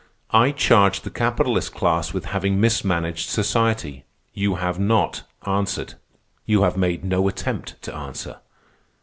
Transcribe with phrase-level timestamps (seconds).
[0.31, 4.03] I charged the capitalist class with having mismanaged society.
[4.33, 5.93] You have not answered.
[6.43, 8.37] You have made no attempt to answer.